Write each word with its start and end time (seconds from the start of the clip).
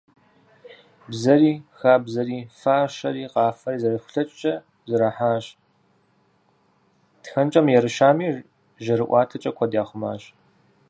Бзэри, 1.09 1.53
хабзэри, 1.79 2.39
фащэри, 2.59 3.23
къафэри 3.33 3.81
зэрахулъэкӏкӏэ 3.81 4.53
зэрахьащ, 4.89 5.45
тхэнкӏэ 7.23 7.61
мыерыщами, 7.65 8.27
жьэрыӏуатэкӏэ 8.83 9.51
куэд 9.57 9.71
яхъумащ… 9.81 10.23